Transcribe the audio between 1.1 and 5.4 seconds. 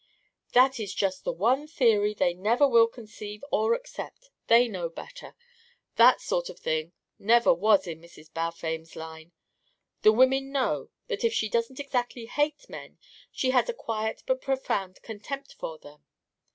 the one theory they never will conceive or accept. They know better.